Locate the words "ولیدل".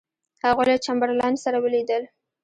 1.59-2.03